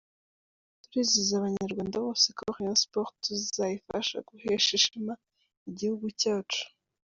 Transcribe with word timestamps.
Turizeza 0.81 1.31
Abanyarwanda 1.37 1.95
bose 2.05 2.27
ko 2.37 2.41
Rayon 2.53 2.77
Sports 2.83 3.17
tuzayifasha 3.25 4.15
guhesha 4.27 4.69
ishema 4.79 5.13
igihugu 5.69 6.05
cyacu. 6.21 6.63